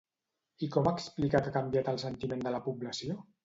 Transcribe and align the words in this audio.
I 0.67 0.69
com 0.75 0.89
explica 0.93 1.43
que 1.49 1.53
ha 1.53 1.55
canviat 1.59 1.95
el 1.95 2.03
sentiment 2.07 2.45
de 2.49 2.59
la 2.59 2.67
població? 2.69 3.23